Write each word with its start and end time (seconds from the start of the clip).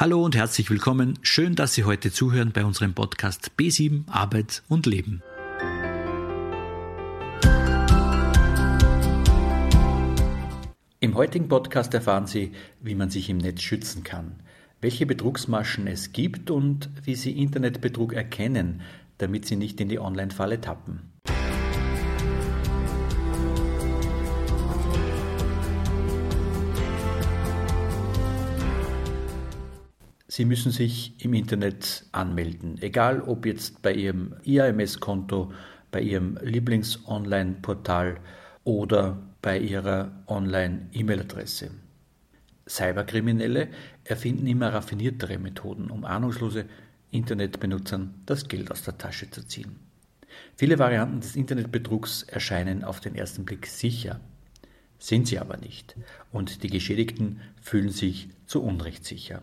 Hallo 0.00 0.24
und 0.24 0.34
herzlich 0.34 0.70
willkommen. 0.70 1.18
Schön, 1.20 1.56
dass 1.56 1.74
Sie 1.74 1.84
heute 1.84 2.10
zuhören 2.10 2.52
bei 2.52 2.64
unserem 2.64 2.94
Podcast 2.94 3.50
B7 3.58 4.08
Arbeit 4.08 4.62
und 4.66 4.86
Leben. 4.86 5.22
Im 11.00 11.14
heutigen 11.14 11.48
Podcast 11.48 11.92
erfahren 11.92 12.26
Sie, 12.26 12.52
wie 12.80 12.94
man 12.94 13.10
sich 13.10 13.28
im 13.28 13.36
Netz 13.36 13.60
schützen 13.60 14.02
kann, 14.02 14.36
welche 14.80 15.04
Betrugsmaschen 15.04 15.86
es 15.86 16.14
gibt 16.14 16.50
und 16.50 16.88
wie 17.04 17.14
Sie 17.14 17.38
Internetbetrug 17.38 18.14
erkennen, 18.14 18.80
damit 19.18 19.44
Sie 19.44 19.56
nicht 19.56 19.82
in 19.82 19.90
die 19.90 19.98
Online-Falle 19.98 20.62
tappen. 20.62 21.10
Sie 30.32 30.44
müssen 30.44 30.70
sich 30.70 31.12
im 31.18 31.34
Internet 31.34 32.04
anmelden, 32.12 32.80
egal 32.80 33.20
ob 33.20 33.46
jetzt 33.46 33.82
bei 33.82 33.92
Ihrem 33.92 34.36
IAMS-Konto, 34.44 35.52
bei 35.90 36.02
Ihrem 36.02 36.38
Lieblings-Online-Portal 36.40 38.20
oder 38.62 39.20
bei 39.42 39.58
Ihrer 39.58 40.12
Online-E-Mail-Adresse. 40.28 41.72
Cyberkriminelle 42.68 43.70
erfinden 44.04 44.46
immer 44.46 44.72
raffiniertere 44.72 45.36
Methoden, 45.36 45.90
um 45.90 46.04
ahnungslose 46.04 46.66
Internetbenutzern 47.10 48.14
das 48.24 48.46
Geld 48.46 48.70
aus 48.70 48.84
der 48.84 48.98
Tasche 48.98 49.28
zu 49.32 49.44
ziehen. 49.44 49.80
Viele 50.54 50.78
Varianten 50.78 51.22
des 51.22 51.34
Internetbetrugs 51.34 52.22
erscheinen 52.22 52.84
auf 52.84 53.00
den 53.00 53.16
ersten 53.16 53.44
Blick 53.44 53.66
sicher, 53.66 54.20
sind 55.00 55.26
sie 55.26 55.40
aber 55.40 55.56
nicht, 55.56 55.96
und 56.30 56.62
die 56.62 56.70
Geschädigten 56.70 57.40
fühlen 57.60 57.90
sich 57.90 58.28
zu 58.46 58.62
Unrecht 58.62 59.04
sicher. 59.04 59.42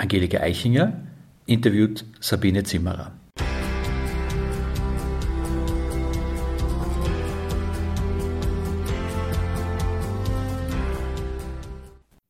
Angelika 0.00 0.38
Eichinger 0.40 1.06
interviewt 1.44 2.06
Sabine 2.20 2.64
Zimmerer. 2.64 3.12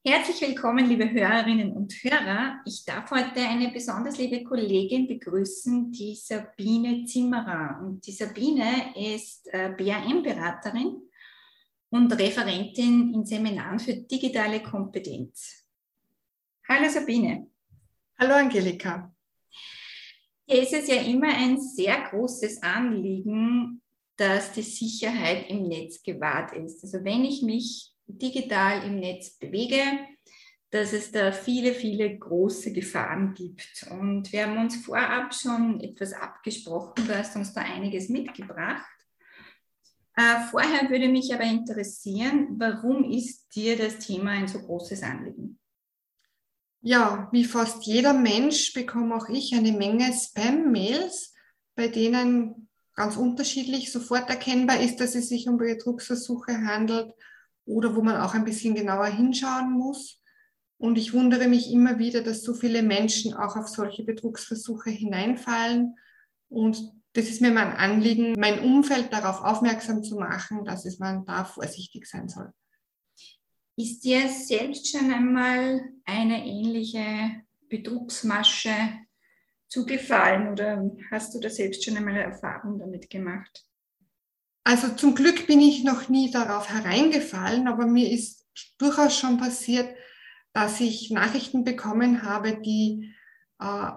Herzlich 0.05 0.41
willkommen, 0.41 0.89
liebe 0.89 1.09
Hörerinnen 1.09 1.71
und 1.71 1.93
Hörer. 1.93 2.61
Ich 2.67 2.85
darf 2.85 3.13
heute 3.13 3.39
eine 3.39 3.71
besonders 3.71 4.19
liebe 4.19 4.43
Kollegin 4.43 5.07
begrüßen, 5.07 5.93
die 5.93 6.17
Sabine 6.17 7.05
Zimmerer. 7.05 7.81
Und 7.85 8.05
die 8.05 8.13
Sabine 8.13 8.97
ist 8.97 9.47
äh, 9.53 9.73
BAM-Beraterin 9.79 11.03
und 11.91 12.13
Referentin 12.19 13.15
in 13.15 13.25
Seminaren 13.25 13.79
für 13.79 13.95
digitale 13.95 14.61
Kompetenz. 14.61 15.65
Hallo 16.69 16.89
Sabine. 16.89 17.50
Hallo 18.23 18.35
Angelika. 18.35 19.11
Hier 20.47 20.63
ist 20.63 20.75
es 20.75 20.89
ja 20.89 20.97
immer 20.97 21.29
ein 21.29 21.59
sehr 21.59 22.11
großes 22.11 22.63
Anliegen, 22.63 23.81
dass 24.15 24.53
die 24.53 24.61
Sicherheit 24.61 25.49
im 25.49 25.69
Netz 25.69 26.03
gewahrt 26.03 26.53
ist. 26.53 26.85
Also 26.85 27.03
wenn 27.03 27.25
ich 27.25 27.41
mich 27.41 27.95
digital 28.07 28.85
im 28.85 29.01
Netz 29.01 29.39
bewege, 29.39 29.81
dass 30.69 30.93
es 30.93 31.11
da 31.11 31.33
viele, 31.33 31.73
viele 31.73 32.19
große 32.19 32.75
Gefahren 32.75 33.33
gibt. 33.33 33.87
Und 33.91 34.31
wir 34.35 34.47
haben 34.47 34.59
uns 34.59 34.85
vorab 34.85 35.35
schon 35.35 35.81
etwas 35.81 36.13
abgesprochen, 36.13 37.07
du 37.07 37.17
hast 37.17 37.37
uns 37.37 37.55
da 37.55 37.63
einiges 37.63 38.11
mitgebracht. 38.11 38.85
Äh, 40.15 40.41
vorher 40.51 40.91
würde 40.91 41.09
mich 41.09 41.33
aber 41.33 41.45
interessieren, 41.45 42.57
warum 42.59 43.11
ist 43.11 43.49
dir 43.55 43.79
das 43.79 43.99
Thema 43.99 44.33
ein 44.33 44.47
so 44.47 44.59
großes 44.59 45.03
Anliegen? 45.03 45.60
Ja, 46.83 47.29
wie 47.31 47.45
fast 47.45 47.85
jeder 47.85 48.15
Mensch 48.15 48.73
bekomme 48.73 49.15
auch 49.15 49.29
ich 49.29 49.55
eine 49.55 49.73
Menge 49.73 50.11
Spam-Mails, 50.13 51.35
bei 51.75 51.89
denen 51.89 52.69
ganz 52.95 53.17
unterschiedlich 53.17 53.93
sofort 53.93 54.31
erkennbar 54.31 54.81
ist, 54.81 54.99
dass 54.99 55.15
es 55.15 55.29
sich 55.29 55.49
um 55.49 55.59
Betrugsversuche 55.59 56.67
handelt 56.67 57.13
oder 57.67 57.95
wo 57.95 58.03
man 58.03 58.17
auch 58.17 58.35
ein 58.35 58.45
bisschen 58.45 58.75
genauer 58.75 59.07
hinschauen 59.07 59.73
muss. 59.73 60.23
Und 60.79 60.97
ich 60.97 61.13
wundere 61.13 61.49
mich 61.49 61.71
immer 61.71 61.99
wieder, 61.99 62.23
dass 62.23 62.43
so 62.43 62.55
viele 62.55 62.83
Menschen 62.83 63.35
auch 63.35 63.57
auf 63.57 63.69
solche 63.69 64.03
Betrugsversuche 64.03 64.89
hineinfallen. 64.89 65.99
Und 66.49 66.93
das 67.13 67.27
ist 67.27 67.43
mir 67.43 67.51
mein 67.51 67.77
Anliegen, 67.77 68.33
mein 68.39 68.61
Umfeld 68.61 69.13
darauf 69.13 69.43
aufmerksam 69.43 70.03
zu 70.03 70.17
machen, 70.17 70.65
dass 70.65 70.87
es 70.87 70.99
man 70.99 71.27
da 71.27 71.45
vorsichtig 71.45 72.07
sein 72.07 72.31
soll. 72.31 72.53
Ist 73.81 74.05
dir 74.05 74.29
selbst 74.29 74.91
schon 74.91 75.11
einmal 75.11 75.81
eine 76.05 76.45
ähnliche 76.45 77.43
Betrugsmasche 77.71 78.75
zugefallen 79.69 80.53
oder 80.53 80.91
hast 81.11 81.35
du 81.35 81.41
da 81.41 81.49
selbst 81.49 81.83
schon 81.83 81.97
einmal 81.97 82.17
Erfahrung 82.17 82.79
damit 82.79 83.09
gemacht? 83.09 83.65
Also 84.65 84.89
zum 84.97 85.15
Glück 85.15 85.47
bin 85.47 85.63
ich 85.63 85.83
noch 85.83 86.11
nie 86.11 86.31
darauf 86.31 86.69
hereingefallen, 86.69 87.69
aber 87.69 87.87
mir 87.87 88.11
ist 88.11 88.47
durchaus 88.77 89.19
schon 89.19 89.39
passiert, 89.39 89.89
dass 90.53 90.79
ich 90.81 91.11
Nachrichten 91.11 91.65
bekommen 91.65 92.23
habe, 92.23 92.61
die, 92.61 93.15
äh, 93.61 93.93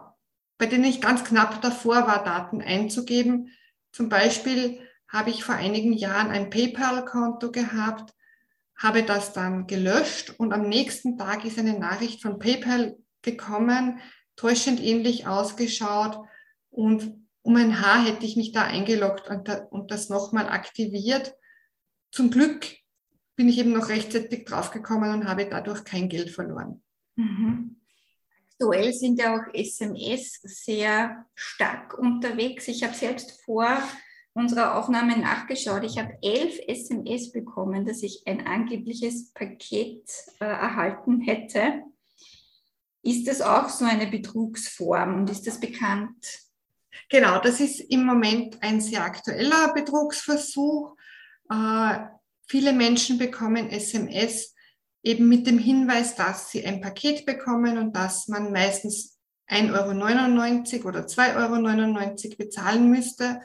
bei 0.57 0.65
denen 0.65 0.85
ich 0.85 1.01
ganz 1.01 1.25
knapp 1.25 1.61
davor 1.61 2.07
war, 2.07 2.23
Daten 2.23 2.61
einzugeben. 2.61 3.49
Zum 3.91 4.07
Beispiel 4.07 4.79
habe 5.09 5.29
ich 5.29 5.43
vor 5.43 5.55
einigen 5.55 5.91
Jahren 5.91 6.31
ein 6.31 6.49
PayPal-Konto 6.49 7.51
gehabt, 7.51 8.13
habe 8.83 9.03
das 9.03 9.31
dann 9.31 9.65
gelöscht 9.65 10.35
und 10.37 10.51
am 10.51 10.67
nächsten 10.67 11.17
Tag 11.17 11.45
ist 11.45 11.57
eine 11.57 11.79
Nachricht 11.79 12.21
von 12.21 12.37
PayPal 12.37 12.97
gekommen, 13.21 13.99
täuschend 14.35 14.83
ähnlich 14.83 15.25
ausgeschaut 15.25 16.19
und 16.69 17.15
um 17.43 17.55
ein 17.55 17.81
Haar 17.81 18.05
hätte 18.05 18.25
ich 18.25 18.35
mich 18.35 18.51
da 18.51 18.63
eingeloggt 18.63 19.29
und, 19.29 19.49
und 19.71 19.91
das 19.91 20.09
nochmal 20.09 20.49
aktiviert. 20.49 21.33
Zum 22.11 22.29
Glück 22.29 22.67
bin 23.35 23.49
ich 23.49 23.57
eben 23.57 23.73
noch 23.73 23.89
rechtzeitig 23.89 24.45
draufgekommen 24.45 25.11
und 25.13 25.27
habe 25.27 25.47
dadurch 25.49 25.83
kein 25.83 26.09
Geld 26.09 26.29
verloren. 26.29 26.81
Mhm. 27.15 27.77
Aktuell 28.51 28.93
sind 28.93 29.19
ja 29.19 29.35
auch 29.35 29.53
SMS 29.53 30.39
sehr 30.43 31.25
stark 31.35 31.97
unterwegs. 31.97 32.67
Ich 32.67 32.83
habe 32.83 32.93
selbst 32.93 33.43
vor 33.43 33.77
unserer 34.33 34.75
Aufnahme 34.75 35.17
nachgeschaut. 35.17 35.83
Ich 35.83 35.97
habe 35.97 36.17
elf 36.21 36.59
SMS 36.67 37.31
bekommen, 37.31 37.85
dass 37.85 38.01
ich 38.01 38.23
ein 38.25 38.45
angebliches 38.47 39.31
Paket 39.31 40.09
äh, 40.39 40.45
erhalten 40.45 41.21
hätte. 41.21 41.83
Ist 43.03 43.27
das 43.27 43.41
auch 43.41 43.69
so 43.69 43.85
eine 43.85 44.07
Betrugsform 44.07 45.15
und 45.15 45.29
ist 45.29 45.45
das 45.45 45.59
bekannt? 45.59 46.25
Genau, 47.09 47.39
das 47.39 47.59
ist 47.59 47.79
im 47.79 48.05
Moment 48.05 48.61
ein 48.63 48.81
sehr 48.81 49.03
aktueller 49.03 49.73
Betrugsversuch. 49.73 50.95
Äh, 51.49 51.99
viele 52.47 52.73
Menschen 52.73 53.17
bekommen 53.17 53.69
SMS 53.69 54.55
eben 55.03 55.27
mit 55.27 55.45
dem 55.45 55.59
Hinweis, 55.59 56.15
dass 56.15 56.49
sie 56.49 56.65
ein 56.65 56.81
Paket 56.81 57.25
bekommen 57.25 57.77
und 57.77 57.95
dass 57.95 58.27
man 58.29 58.51
meistens 58.51 59.19
1,99 59.49 60.79
Euro 60.79 60.87
oder 60.87 61.01
2,99 61.01 62.25
Euro 62.25 62.37
bezahlen 62.37 62.89
müsste 62.89 63.41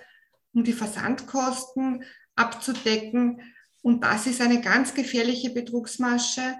um 0.58 0.64
die 0.64 0.72
Versandkosten 0.72 2.02
abzudecken. 2.34 3.40
Und 3.80 4.02
das 4.02 4.26
ist 4.26 4.40
eine 4.40 4.60
ganz 4.60 4.92
gefährliche 4.92 5.50
Betrugsmasche, 5.50 6.56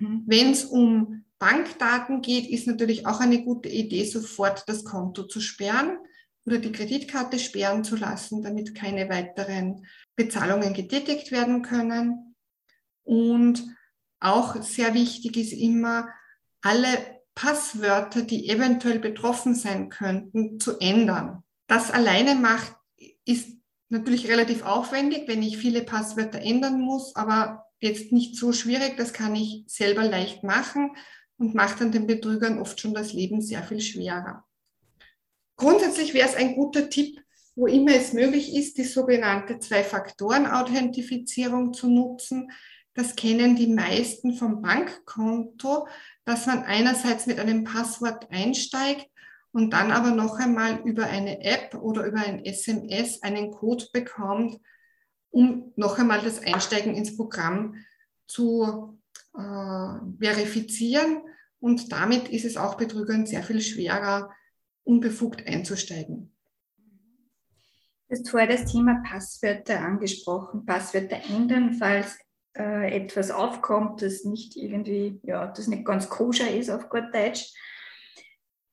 Mhm. 0.00 0.22
Wenn 0.26 0.50
es 0.50 0.64
um 0.64 1.24
Bankdaten 1.38 2.22
geht, 2.22 2.48
ist 2.48 2.66
natürlich 2.66 3.06
auch 3.06 3.20
eine 3.20 3.42
gute 3.42 3.68
Idee, 3.68 4.04
sofort 4.04 4.68
das 4.68 4.84
Konto 4.84 5.24
zu 5.24 5.40
sperren 5.40 5.98
oder 6.46 6.58
die 6.58 6.72
Kreditkarte 6.72 7.38
sperren 7.38 7.84
zu 7.84 7.96
lassen, 7.96 8.42
damit 8.42 8.74
keine 8.74 9.08
weiteren 9.08 9.86
Bezahlungen 10.16 10.74
getätigt 10.74 11.32
werden 11.32 11.62
können. 11.62 12.34
Und 13.02 13.64
auch 14.20 14.62
sehr 14.62 14.94
wichtig 14.94 15.36
ist 15.36 15.52
immer, 15.52 16.08
alle 16.62 16.88
Passwörter, 17.34 18.22
die 18.22 18.48
eventuell 18.48 18.98
betroffen 18.98 19.54
sein 19.54 19.88
könnten, 19.88 20.60
zu 20.60 20.78
ändern. 20.78 21.42
Das 21.66 21.90
alleine 21.90 22.34
macht, 22.34 22.74
ist 23.24 23.48
natürlich 23.88 24.28
relativ 24.28 24.64
aufwendig, 24.64 25.28
wenn 25.28 25.42
ich 25.42 25.58
viele 25.58 25.82
Passwörter 25.82 26.40
ändern 26.40 26.80
muss, 26.80 27.14
aber 27.16 27.66
jetzt 27.84 28.12
nicht 28.12 28.36
so 28.36 28.52
schwierig. 28.52 28.96
Das 28.96 29.12
kann 29.12 29.36
ich 29.36 29.64
selber 29.66 30.04
leicht 30.04 30.42
machen 30.42 30.96
und 31.38 31.54
macht 31.54 31.80
dann 31.80 31.92
den 31.92 32.06
Betrügern 32.06 32.58
oft 32.58 32.80
schon 32.80 32.94
das 32.94 33.12
Leben 33.12 33.42
sehr 33.42 33.62
viel 33.62 33.80
schwerer. 33.80 34.44
Grundsätzlich 35.56 36.14
wäre 36.14 36.28
es 36.28 36.34
ein 36.34 36.56
guter 36.56 36.90
Tipp, 36.90 37.20
wo 37.54 37.68
immer 37.68 37.94
es 37.94 38.12
möglich 38.12 38.56
ist, 38.56 38.76
die 38.78 38.84
sogenannte 38.84 39.60
Zwei-Faktoren-Authentifizierung 39.60 41.72
zu 41.72 41.88
nutzen. 41.88 42.50
Das 42.94 43.14
kennen 43.14 43.54
die 43.56 43.68
meisten 43.68 44.34
vom 44.34 44.62
Bankkonto, 44.62 45.86
dass 46.24 46.46
man 46.46 46.64
einerseits 46.64 47.26
mit 47.26 47.38
einem 47.38 47.62
Passwort 47.64 48.28
einsteigt 48.30 49.06
und 49.52 49.70
dann 49.70 49.92
aber 49.92 50.10
noch 50.10 50.38
einmal 50.38 50.80
über 50.84 51.04
eine 51.04 51.44
App 51.44 51.74
oder 51.74 52.06
über 52.06 52.18
ein 52.18 52.44
SMS 52.44 53.22
einen 53.22 53.52
Code 53.52 53.86
bekommt, 53.92 54.58
um 55.34 55.72
noch 55.74 55.98
einmal 55.98 56.22
das 56.22 56.40
Einsteigen 56.40 56.94
ins 56.94 57.16
Programm 57.16 57.74
zu 58.28 59.00
äh, 59.36 59.98
verifizieren. 60.20 61.22
Und 61.58 61.90
damit 61.90 62.28
ist 62.28 62.44
es 62.44 62.56
auch 62.56 62.76
Betrügern 62.76 63.26
sehr 63.26 63.42
viel 63.42 63.60
schwerer, 63.60 64.30
unbefugt 64.84 65.44
einzusteigen. 65.46 66.32
Du 68.08 68.16
hast 68.16 68.30
vorher 68.30 68.48
das 68.48 68.70
Thema 68.70 69.02
Passwörter 69.04 69.80
angesprochen, 69.80 70.64
Passwörter 70.64 71.16
ändern, 71.28 71.74
falls 71.74 72.16
äh, 72.56 72.94
etwas 72.94 73.32
aufkommt, 73.32 74.02
das 74.02 74.24
nicht 74.24 74.56
irgendwie, 74.56 75.18
ja, 75.24 75.48
das 75.48 75.66
nicht 75.66 75.84
ganz 75.84 76.08
koscher 76.08 76.48
ist 76.48 76.70
auf 76.70 76.88
gut 76.88 77.12
Deutsch. 77.12 77.52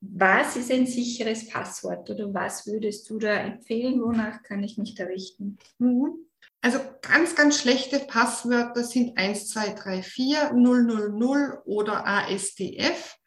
Was 0.02 0.56
ist 0.58 0.72
ein 0.72 0.86
sicheres 0.86 1.48
Passwort 1.48 2.08
oder 2.10 2.32
was 2.34 2.68
würdest 2.68 3.10
du 3.10 3.18
da 3.18 3.34
empfehlen? 3.34 4.00
Wonach 4.02 4.44
kann 4.44 4.62
ich 4.64 4.78
mich 4.78 4.94
da 4.94 5.06
richten? 5.06 5.58
Mhm. 5.80 6.28
Also 6.62 6.80
ganz, 7.02 7.36
ganz 7.36 7.60
schlechte 7.60 8.00
Passwörter 8.00 8.84
sind 8.84 9.18
1234, 9.18 10.54
000 10.54 11.62
oder 11.66 12.06
ASDF, 12.06 13.18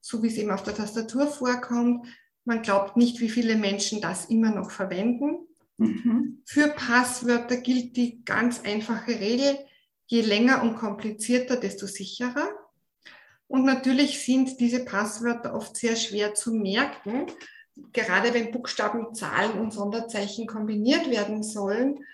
so 0.00 0.22
wie 0.22 0.26
es 0.26 0.36
eben 0.36 0.50
auf 0.50 0.64
der 0.64 0.74
Tastatur 0.74 1.28
vorkommt. 1.28 2.06
Man 2.44 2.62
glaubt 2.62 2.96
nicht, 2.96 3.20
wie 3.20 3.28
viele 3.28 3.56
Menschen 3.56 4.00
das 4.00 4.26
immer 4.26 4.50
noch 4.50 4.72
verwenden. 4.72 5.46
Mhm. 5.78 6.42
Für 6.44 6.68
Passwörter 6.68 7.56
gilt 7.58 7.96
die 7.96 8.24
ganz 8.24 8.60
einfache 8.64 9.20
Regel, 9.20 9.56
je 10.06 10.22
länger 10.22 10.62
und 10.62 10.76
komplizierter, 10.76 11.56
desto 11.56 11.86
sicherer. 11.86 12.48
Und 13.46 13.64
natürlich 13.64 14.24
sind 14.24 14.58
diese 14.58 14.84
Passwörter 14.84 15.54
oft 15.54 15.76
sehr 15.76 15.96
schwer 15.96 16.34
zu 16.34 16.52
merken, 16.52 17.26
gerade 17.92 18.34
wenn 18.34 18.50
Buchstaben, 18.50 19.14
Zahlen 19.14 19.58
und 19.60 19.72
Sonderzeichen 19.72 20.46
kombiniert 20.46 21.08
werden 21.08 21.42
sollen. 21.42 22.04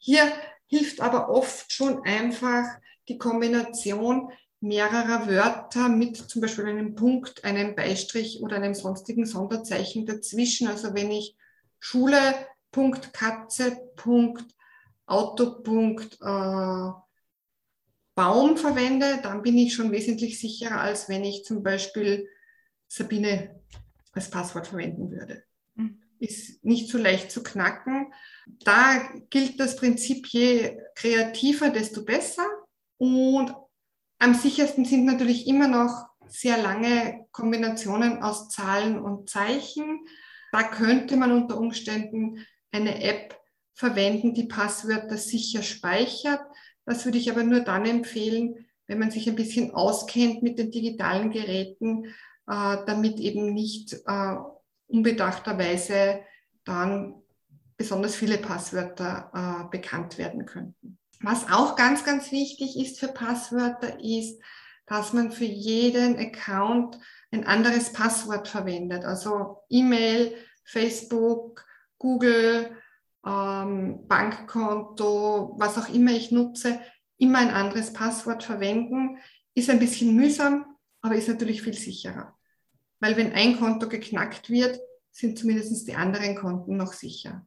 Hier 0.00 0.32
hilft 0.66 1.00
aber 1.00 1.28
oft 1.28 1.70
schon 1.70 2.02
einfach 2.04 2.64
die 3.08 3.18
Kombination 3.18 4.32
mehrerer 4.60 5.28
Wörter 5.28 5.88
mit 5.88 6.16
zum 6.16 6.40
Beispiel 6.40 6.66
einem 6.66 6.94
Punkt, 6.94 7.44
einem 7.44 7.74
Beistrich 7.74 8.40
oder 8.42 8.56
einem 8.56 8.74
sonstigen 8.74 9.26
Sonderzeichen 9.26 10.06
dazwischen. 10.06 10.68
Also 10.68 10.94
wenn 10.94 11.10
ich 11.10 11.36
Schule, 11.78 12.18
Punkt, 12.72 13.12
Katze, 13.12 13.90
Punkt, 13.96 14.54
Auto, 15.06 15.62
Punkt, 15.62 16.18
äh, 16.20 16.90
Baum 18.14 18.56
verwende, 18.56 19.20
dann 19.22 19.42
bin 19.42 19.56
ich 19.56 19.74
schon 19.74 19.92
wesentlich 19.92 20.40
sicherer, 20.40 20.80
als 20.80 21.08
wenn 21.08 21.24
ich 21.24 21.44
zum 21.44 21.62
Beispiel 21.62 22.28
Sabine 22.88 23.60
als 24.12 24.30
Passwort 24.30 24.66
verwenden 24.66 25.10
würde. 25.10 25.42
Mhm. 25.74 26.02
Ist 26.20 26.64
nicht 26.64 26.88
so 26.88 26.98
leicht 26.98 27.32
zu 27.32 27.42
knacken. 27.42 28.12
Da 28.46 29.10
gilt 29.30 29.58
das 29.58 29.74
Prinzip, 29.74 30.28
je 30.28 30.78
kreativer, 30.94 31.70
desto 31.70 32.04
besser. 32.04 32.46
Und 32.98 33.52
am 34.18 34.34
sichersten 34.34 34.84
sind 34.84 35.06
natürlich 35.06 35.46
immer 35.46 35.66
noch 35.66 36.06
sehr 36.28 36.58
lange 36.58 37.26
Kombinationen 37.32 38.22
aus 38.22 38.48
Zahlen 38.50 39.00
und 39.00 39.28
Zeichen. 39.28 40.06
Da 40.52 40.62
könnte 40.62 41.16
man 41.16 41.32
unter 41.32 41.58
Umständen 41.58 42.46
eine 42.70 43.02
App 43.02 43.36
verwenden, 43.74 44.34
die 44.34 44.44
Passwörter 44.44 45.16
sicher 45.16 45.62
speichert. 45.62 46.40
Das 46.84 47.04
würde 47.04 47.18
ich 47.18 47.30
aber 47.30 47.42
nur 47.42 47.60
dann 47.60 47.86
empfehlen, 47.86 48.66
wenn 48.86 48.98
man 48.98 49.10
sich 49.10 49.28
ein 49.28 49.36
bisschen 49.36 49.72
auskennt 49.72 50.42
mit 50.42 50.58
den 50.58 50.70
digitalen 50.70 51.30
Geräten, 51.30 52.06
äh, 52.46 52.76
damit 52.86 53.20
eben 53.20 53.54
nicht 53.54 53.94
äh, 54.06 54.36
unbedachterweise 54.90 56.20
dann 56.64 57.22
besonders 57.76 58.14
viele 58.14 58.38
Passwörter 58.38 59.30
äh, 59.34 59.70
bekannt 59.70 60.18
werden 60.18 60.44
könnten. 60.44 60.98
Was 61.22 61.50
auch 61.50 61.76
ganz, 61.76 62.04
ganz 62.04 62.32
wichtig 62.32 62.78
ist 62.78 62.98
für 62.98 63.08
Passwörter 63.08 64.02
ist, 64.02 64.40
dass 64.86 65.12
man 65.12 65.30
für 65.32 65.44
jeden 65.44 66.18
Account 66.18 66.98
ein 67.30 67.46
anderes 67.46 67.92
Passwort 67.92 68.48
verwendet. 68.48 69.04
Also 69.04 69.62
E-Mail, 69.68 70.34
Facebook, 70.64 71.64
Google, 71.98 72.76
ähm, 73.24 74.06
Bankkonto, 74.08 75.54
was 75.58 75.78
auch 75.78 75.88
immer 75.88 76.12
ich 76.12 76.32
nutze, 76.32 76.80
immer 77.18 77.38
ein 77.38 77.50
anderes 77.50 77.92
Passwort 77.92 78.42
verwenden. 78.42 79.18
Ist 79.54 79.70
ein 79.70 79.78
bisschen 79.78 80.16
mühsam, 80.16 80.76
aber 81.02 81.14
ist 81.14 81.28
natürlich 81.28 81.62
viel 81.62 81.74
sicherer. 81.74 82.36
Weil 83.00 83.16
wenn 83.16 83.32
ein 83.32 83.58
Konto 83.58 83.88
geknackt 83.88 84.50
wird, 84.50 84.78
sind 85.10 85.38
zumindest 85.38 85.88
die 85.88 85.94
anderen 85.94 86.36
Konten 86.36 86.76
noch 86.76 86.92
sicher. 86.92 87.46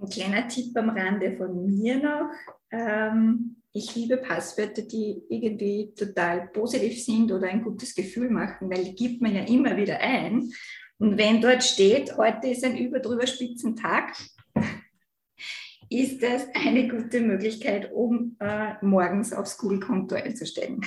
Ein 0.00 0.08
kleiner 0.08 0.48
Tipp 0.48 0.76
am 0.76 0.90
Rande 0.90 1.36
von 1.36 1.64
mir 1.64 1.96
noch. 1.96 2.30
Ähm, 2.70 3.62
ich 3.72 3.94
liebe 3.94 4.18
Passwörter, 4.18 4.82
die 4.82 5.22
irgendwie 5.28 5.94
total 5.94 6.48
positiv 6.48 7.02
sind 7.02 7.32
oder 7.32 7.48
ein 7.48 7.62
gutes 7.62 7.94
Gefühl 7.94 8.28
machen, 8.28 8.68
weil 8.68 8.84
die 8.84 8.94
gibt 8.94 9.22
man 9.22 9.34
ja 9.34 9.44
immer 9.44 9.76
wieder 9.76 9.98
ein. 10.00 10.50
Und 10.98 11.16
wenn 11.16 11.40
dort 11.40 11.64
steht, 11.64 12.16
heute 12.16 12.48
ist 12.48 12.64
ein 12.64 12.76
überdrüber 12.76 13.26
spitzen 13.26 13.76
Tag, 13.76 14.14
ist 15.88 16.22
das 16.22 16.48
eine 16.54 16.88
gute 16.88 17.20
Möglichkeit, 17.20 17.92
um 17.92 18.36
äh, 18.40 18.74
morgens 18.82 19.32
aufs 19.32 19.56
Google-Konto 19.56 20.16
einzustellen. 20.16 20.80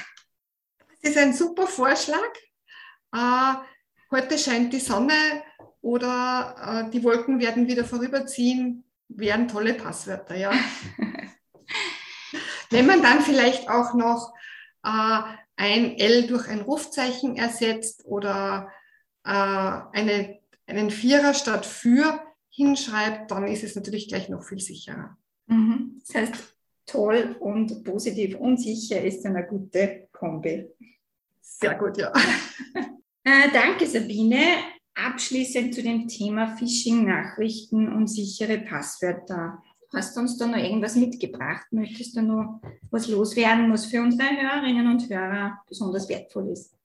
Das 1.02 1.12
ist 1.12 1.18
ein 1.18 1.34
super 1.34 1.68
Vorschlag. 1.68 2.34
Äh, 3.16 3.54
heute 4.12 4.38
scheint 4.38 4.74
die 4.74 4.80
Sonne 4.80 5.14
oder 5.82 6.86
äh, 6.88 6.92
die 6.92 7.04
Wolken 7.04 7.40
werden 7.40 7.68
wieder 7.68 7.86
vorüberziehen 7.86 8.86
wären 9.08 9.48
tolle 9.48 9.74
Passwörter, 9.74 10.36
ja. 10.36 10.52
Wenn 12.70 12.86
man 12.86 13.02
dann 13.02 13.22
vielleicht 13.22 13.70
auch 13.70 13.94
noch 13.94 14.34
äh, 14.84 15.22
ein 15.56 15.98
L 15.98 16.28
durch 16.28 16.50
ein 16.50 16.62
Rufzeichen 16.62 17.38
ersetzt 17.38 18.04
oder 18.06 18.72
äh, 19.24 19.30
eine, 19.30 20.40
einen 20.66 20.90
Vierer 20.90 21.34
statt 21.34 21.66
für, 21.66 22.22
hinschreibt, 22.50 23.32
dann 23.32 23.48
ist 23.48 23.64
es 23.64 23.76
natürlich 23.76 24.08
gleich 24.08 24.30
noch 24.30 24.44
viel 24.44 24.60
sicherer. 24.60 25.18
Mhm. 25.48 26.02
Das 26.06 26.16
heißt, 26.16 26.34
toll 26.86 27.36
und 27.40 27.84
positiv 27.84 28.36
und 28.38 28.58
sicher 28.60 29.02
ist 29.02 29.26
eine 29.26 29.46
gute 29.46 30.08
Kombi. 30.12 30.68
Sehr 31.42 31.76
gut, 31.76 31.98
ja. 31.98 32.12
Äh, 33.28 33.52
danke, 33.52 33.88
Sabine. 33.88 34.38
Abschließend 34.94 35.74
zu 35.74 35.82
dem 35.82 36.08
Thema 36.08 36.56
Phishing-Nachrichten 36.58 37.92
und 37.92 38.08
sichere 38.08 38.60
Passwörter. 38.60 39.64
Hast 39.92 40.16
du 40.16 40.22
uns 40.22 40.38
da 40.38 40.46
noch 40.46 40.58
irgendwas 40.58 40.96
mitgebracht? 40.96 41.66
Möchtest 41.72 42.16
du 42.16 42.22
noch 42.22 42.62
was 42.92 43.08
loswerden, 43.08 43.74
was 43.74 43.88
für 43.88 44.04
unsere 44.04 44.30
Hörerinnen 44.30 44.88
und 44.88 45.10
Hörer 45.10 45.60
besonders 45.68 46.08
wertvoll 46.08 46.52
ist? 46.52 46.76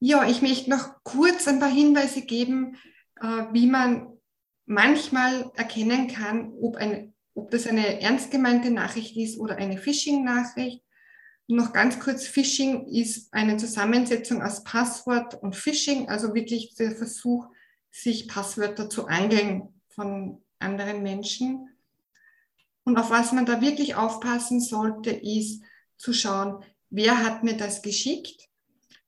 Ja, 0.00 0.28
ich 0.28 0.42
möchte 0.42 0.68
noch 0.68 1.04
kurz 1.04 1.46
ein 1.46 1.60
paar 1.60 1.72
Hinweise 1.72 2.22
geben, 2.22 2.76
äh, 3.20 3.44
wie 3.52 3.68
man 3.68 4.08
manchmal 4.66 5.48
erkennen 5.54 6.08
kann, 6.08 6.52
ob, 6.60 6.74
eine, 6.74 7.12
ob 7.34 7.52
das 7.52 7.68
eine 7.68 8.00
ernst 8.00 8.32
gemeinte 8.32 8.72
Nachricht 8.72 9.16
ist 9.16 9.38
oder 9.38 9.56
eine 9.56 9.78
Phishing-Nachricht. 9.78 10.82
Noch 11.50 11.72
ganz 11.72 11.98
kurz, 11.98 12.26
Phishing 12.26 12.86
ist 12.88 13.32
eine 13.32 13.56
Zusammensetzung 13.56 14.42
aus 14.42 14.64
Passwort 14.64 15.34
und 15.42 15.56
Phishing, 15.56 16.06
also 16.10 16.34
wirklich 16.34 16.74
der 16.74 16.94
Versuch, 16.94 17.46
sich 17.90 18.28
Passwörter 18.28 18.90
zu 18.90 19.06
angeln 19.06 19.68
von 19.88 20.42
anderen 20.58 21.02
Menschen. 21.02 21.70
Und 22.84 22.98
auf 22.98 23.08
was 23.10 23.32
man 23.32 23.46
da 23.46 23.62
wirklich 23.62 23.94
aufpassen 23.94 24.60
sollte, 24.60 25.10
ist 25.10 25.62
zu 25.96 26.12
schauen, 26.12 26.62
wer 26.90 27.24
hat 27.24 27.44
mir 27.44 27.56
das 27.56 27.80
geschickt? 27.80 28.46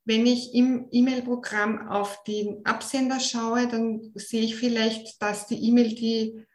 Wenn 0.07 0.25
ich 0.25 0.55
im 0.55 0.89
E-Mail-Programm 0.91 1.89
auf 1.89 2.25
den 2.25 2.65
Absender 2.65 3.21
schaue, 3.21 3.69
dann 3.69 4.13
sehe 4.15 4.43
ich 4.43 4.57
vielleicht, 4.57 5.21
dass 5.21 5.47
die 5.47 5.63
E-Mail, 5.69 5.95
die 5.95 6.47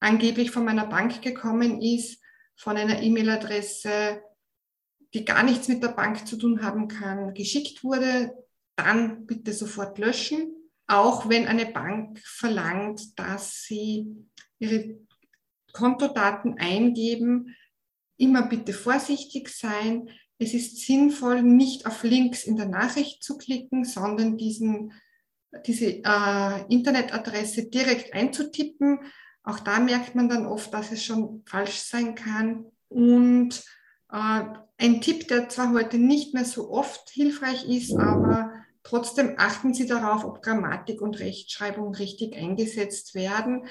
angeblich 0.00 0.50
von 0.50 0.64
meiner 0.64 0.86
Bank 0.86 1.20
gekommen 1.20 1.82
ist, 1.82 2.22
von 2.56 2.78
einer 2.78 3.02
E-Mail-Adresse, 3.02 4.22
die 5.14 5.24
gar 5.24 5.44
nichts 5.44 5.68
mit 5.68 5.82
der 5.82 5.88
Bank 5.88 6.26
zu 6.26 6.36
tun 6.36 6.62
haben 6.62 6.88
kann, 6.88 7.34
geschickt 7.34 7.84
wurde, 7.84 8.34
dann 8.76 9.26
bitte 9.26 9.52
sofort 9.52 9.98
löschen. 9.98 10.52
Auch 10.86 11.28
wenn 11.28 11.46
eine 11.46 11.66
Bank 11.66 12.18
verlangt, 12.18 13.18
dass 13.18 13.62
sie 13.62 14.26
ihre 14.58 14.98
Kontodaten 15.72 16.58
eingeben, 16.58 17.54
immer 18.16 18.46
bitte 18.48 18.72
vorsichtig 18.72 19.48
sein. 19.48 20.10
Es 20.38 20.52
ist 20.52 20.84
sinnvoll, 20.84 21.42
nicht 21.42 21.86
auf 21.86 22.02
Links 22.02 22.44
in 22.44 22.56
der 22.56 22.66
Nachricht 22.66 23.22
zu 23.22 23.38
klicken, 23.38 23.84
sondern 23.84 24.36
diesen, 24.36 24.92
diese 25.64 26.02
äh, 26.04 26.64
Internetadresse 26.68 27.70
direkt 27.70 28.12
einzutippen. 28.12 28.98
Auch 29.44 29.60
da 29.60 29.78
merkt 29.78 30.16
man 30.16 30.28
dann 30.28 30.46
oft, 30.46 30.74
dass 30.74 30.90
es 30.90 31.04
schon 31.04 31.44
falsch 31.46 31.76
sein 31.76 32.14
kann. 32.14 32.66
Und 32.88 33.64
ein 34.14 35.00
Tipp, 35.00 35.28
der 35.28 35.48
zwar 35.48 35.72
heute 35.72 35.98
nicht 35.98 36.34
mehr 36.34 36.44
so 36.44 36.70
oft 36.70 37.10
hilfreich 37.10 37.68
ist, 37.68 37.96
aber 37.96 38.52
trotzdem 38.82 39.34
achten 39.38 39.74
Sie 39.74 39.86
darauf, 39.86 40.24
ob 40.24 40.42
Grammatik 40.42 41.00
und 41.00 41.18
Rechtschreibung 41.18 41.94
richtig 41.94 42.36
eingesetzt 42.36 43.14
werden. 43.14 43.66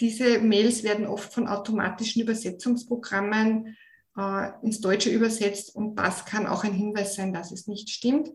Diese 0.00 0.38
Mails 0.40 0.82
werden 0.82 1.06
oft 1.06 1.32
von 1.32 1.48
automatischen 1.48 2.22
Übersetzungsprogrammen 2.22 3.76
äh, 4.16 4.50
ins 4.62 4.80
Deutsche 4.80 5.10
übersetzt 5.10 5.74
und 5.74 5.96
das 5.96 6.24
kann 6.24 6.46
auch 6.46 6.64
ein 6.64 6.72
Hinweis 6.72 7.16
sein, 7.16 7.32
dass 7.32 7.52
es 7.52 7.66
nicht 7.66 7.90
stimmt. 7.90 8.30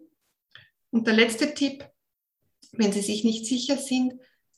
Und 0.92 1.08
der 1.08 1.14
letzte 1.14 1.54
Tipp, 1.54 1.90
wenn 2.74 2.92
Sie 2.92 3.02
sich 3.02 3.24
nicht 3.24 3.46
sicher 3.46 3.78
sind, 3.78 4.14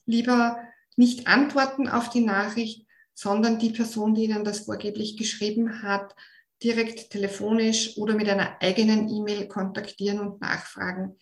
lieber 0.05 0.57
nicht 0.95 1.27
antworten 1.27 1.87
auf 1.87 2.09
die 2.09 2.21
Nachricht, 2.21 2.87
sondern 3.13 3.59
die 3.59 3.71
Person, 3.71 4.15
die 4.15 4.23
Ihnen 4.25 4.43
das 4.43 4.61
vorgeblich 4.61 5.17
geschrieben 5.17 5.81
hat, 5.83 6.15
direkt 6.63 7.11
telefonisch 7.11 7.97
oder 7.97 8.15
mit 8.15 8.29
einer 8.29 8.61
eigenen 8.61 9.09
E-Mail 9.09 9.47
kontaktieren 9.47 10.19
und 10.19 10.41
nachfragen. 10.41 11.17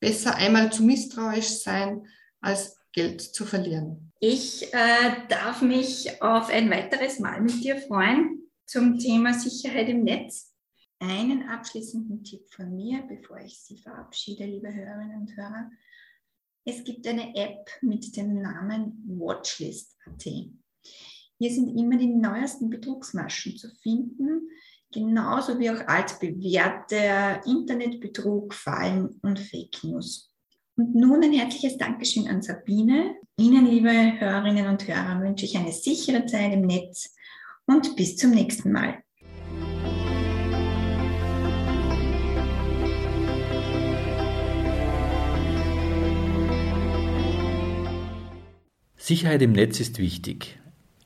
Besser 0.00 0.36
einmal 0.36 0.72
zu 0.72 0.82
misstrauisch 0.82 1.48
sein, 1.48 2.06
als 2.40 2.78
Geld 2.92 3.20
zu 3.20 3.44
verlieren. 3.44 4.12
Ich 4.20 4.72
äh, 4.72 5.26
darf 5.28 5.62
mich 5.62 6.22
auf 6.22 6.48
ein 6.48 6.70
weiteres 6.70 7.18
Mal 7.18 7.40
mit 7.40 7.62
dir 7.62 7.76
freuen 7.76 8.50
zum 8.66 8.98
Thema 8.98 9.34
Sicherheit 9.34 9.88
im 9.88 10.04
Netz. 10.04 10.54
Einen 11.00 11.48
abschließenden 11.48 12.24
Tipp 12.24 12.50
von 12.50 12.74
mir, 12.74 13.02
bevor 13.08 13.38
ich 13.38 13.60
Sie 13.60 13.78
verabschiede, 13.78 14.44
liebe 14.44 14.72
Hörerinnen 14.74 15.20
und 15.20 15.36
Hörer. 15.36 15.70
Es 16.64 16.82
gibt 16.82 17.06
eine 17.06 17.34
App 17.36 17.70
mit 17.82 18.16
dem 18.16 18.42
Namen 18.42 19.04
Watchlist.at. 19.06 20.24
Hier 20.24 21.52
sind 21.52 21.78
immer 21.78 21.96
die 21.96 22.08
neuesten 22.08 22.68
Betrugsmaschen 22.68 23.56
zu 23.56 23.70
finden, 23.76 24.48
genauso 24.92 25.58
wie 25.58 25.70
auch 25.70 25.86
altbewährte 25.86 27.40
Internetbetrug, 27.46 28.54
Fallen 28.54 29.20
und 29.22 29.38
Fake 29.38 29.82
News. 29.82 30.30
Und 30.76 30.94
nun 30.94 31.22
ein 31.22 31.32
herzliches 31.32 31.76
Dankeschön 31.76 32.28
an 32.28 32.40
Sabine. 32.40 33.16
Ihnen, 33.36 33.66
liebe 33.66 33.90
Hörerinnen 33.90 34.68
und 34.68 34.86
Hörer, 34.86 35.20
wünsche 35.20 35.44
ich 35.44 35.56
eine 35.56 35.72
sichere 35.72 36.24
Zeit 36.26 36.52
im 36.52 36.62
Netz 36.62 37.14
und 37.66 37.96
bis 37.96 38.16
zum 38.16 38.30
nächsten 38.30 38.72
Mal. 38.72 39.02
Sicherheit 48.96 49.42
im 49.42 49.52
Netz 49.52 49.80
ist 49.80 49.98
wichtig. 49.98 50.58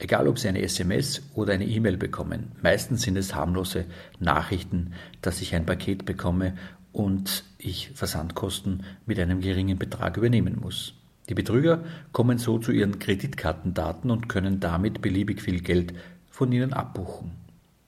Egal, 0.03 0.27
ob 0.27 0.41
Sie 0.41 0.49
eine 0.49 0.63
SMS 0.63 1.23
oder 1.33 1.53
eine 1.53 1.65
E-Mail 1.65 1.97
bekommen. 1.97 2.51
Meistens 2.61 3.03
sind 3.03 3.17
es 3.17 3.37
harmlose 3.37 3.85
Nachrichten, 4.19 4.95
dass 5.21 5.41
ich 5.41 5.55
ein 5.55 5.65
Paket 5.65 6.05
bekomme 6.05 6.57
und 6.91 7.45
ich 7.57 7.93
Versandkosten 7.95 8.83
mit 9.07 9.21
einem 9.21 9.41
geringen 9.41 9.79
Betrag 9.79 10.17
übernehmen 10.17 10.59
muss. 10.61 10.95
Die 11.29 11.35
Betrüger 11.35 11.85
kommen 12.11 12.39
so 12.39 12.59
zu 12.59 12.73
ihren 12.73 12.99
Kreditkartendaten 12.99 14.11
und 14.11 14.29
können 14.29 14.59
damit 14.59 15.03
beliebig 15.03 15.41
viel 15.41 15.61
Geld 15.61 15.95
von 16.33 16.51
ihnen 16.51 16.73
abbuchen. 16.73 17.31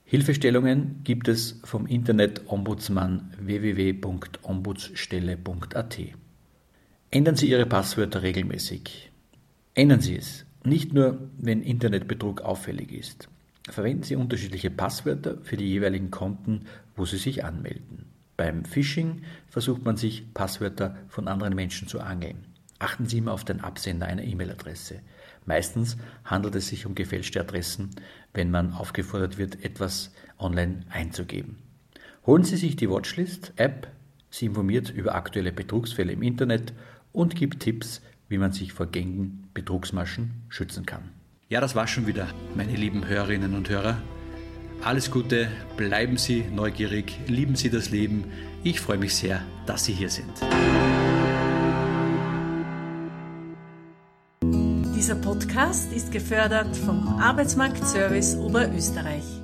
Hilfestellungen 0.04 1.00
gibt 1.02 1.26
es 1.26 1.58
vom 1.64 1.88
Internet-Ombudsmann 1.88 3.32
www.ombudsstelle.at. 3.40 5.98
Ändern 7.10 7.34
Sie 7.34 7.50
Ihre 7.50 7.66
Passwörter 7.66 8.22
regelmäßig. 8.22 9.10
Ändern 9.74 10.00
Sie 10.00 10.16
es, 10.16 10.46
nicht 10.66 10.92
nur, 10.92 11.30
wenn 11.38 11.62
Internetbetrug 11.62 12.40
auffällig 12.42 12.92
ist. 12.92 13.28
Verwenden 13.68 14.02
Sie 14.02 14.16
unterschiedliche 14.16 14.70
Passwörter 14.70 15.38
für 15.42 15.56
die 15.56 15.68
jeweiligen 15.68 16.10
Konten, 16.10 16.66
wo 16.96 17.06
Sie 17.06 17.16
sich 17.16 17.44
anmelden. 17.44 18.06
Beim 18.36 18.64
Phishing 18.64 19.22
versucht 19.48 19.84
man 19.84 19.96
sich 19.96 20.34
Passwörter 20.34 20.96
von 21.08 21.28
anderen 21.28 21.54
Menschen 21.54 21.88
zu 21.88 22.00
angeln. 22.00 22.46
Achten 22.78 23.06
Sie 23.06 23.18
immer 23.18 23.32
auf 23.32 23.44
den 23.44 23.60
Absender 23.60 24.06
einer 24.06 24.24
E-Mail-Adresse. 24.24 25.00
Meistens 25.46 25.96
handelt 26.24 26.54
es 26.56 26.68
sich 26.68 26.84
um 26.84 26.94
gefälschte 26.94 27.40
Adressen, 27.40 27.90
wenn 28.32 28.50
man 28.50 28.72
aufgefordert 28.72 29.38
wird, 29.38 29.64
etwas 29.64 30.12
online 30.38 30.80
einzugeben. 30.90 31.58
Holen 32.26 32.44
Sie 32.44 32.56
sich 32.56 32.76
die 32.76 32.90
Watchlist-App. 32.90 33.88
Sie 34.30 34.46
informiert 34.46 34.90
über 34.90 35.14
aktuelle 35.14 35.52
Betrugsfälle 35.52 36.12
im 36.12 36.22
Internet 36.22 36.72
und 37.12 37.36
gibt 37.36 37.60
Tipps, 37.60 38.02
wie 38.28 38.38
man 38.38 38.52
sich 38.52 38.72
vor 38.72 38.86
gängigen 38.86 39.48
Betrugsmaschen 39.54 40.30
schützen 40.48 40.86
kann. 40.86 41.10
Ja, 41.48 41.60
das 41.60 41.74
war 41.74 41.86
schon 41.86 42.06
wieder, 42.06 42.28
meine 42.54 42.74
lieben 42.74 43.06
Hörerinnen 43.06 43.54
und 43.54 43.68
Hörer. 43.68 43.98
Alles 44.82 45.10
Gute, 45.10 45.48
bleiben 45.76 46.16
Sie 46.16 46.44
neugierig, 46.54 47.18
lieben 47.26 47.56
Sie 47.56 47.70
das 47.70 47.90
Leben. 47.90 48.24
Ich 48.62 48.80
freue 48.80 48.98
mich 48.98 49.14
sehr, 49.14 49.42
dass 49.66 49.84
Sie 49.84 49.92
hier 49.92 50.10
sind. 50.10 50.32
Dieser 54.94 55.16
Podcast 55.16 55.92
ist 55.92 56.12
gefördert 56.12 56.76
vom 56.76 57.06
Arbeitsmarktservice 57.20 58.36
Oberösterreich. 58.36 59.43